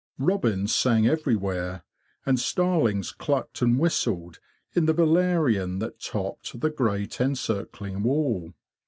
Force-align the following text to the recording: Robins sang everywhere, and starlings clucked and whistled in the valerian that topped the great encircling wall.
Robins 0.17 0.73
sang 0.75 1.05
everywhere, 1.05 1.83
and 2.25 2.39
starlings 2.39 3.11
clucked 3.11 3.61
and 3.61 3.77
whistled 3.77 4.39
in 4.73 4.87
the 4.87 4.93
valerian 4.93 5.77
that 5.77 5.99
topped 5.99 6.59
the 6.59 6.71
great 6.71 7.21
encircling 7.21 8.01
wall. 8.01 8.51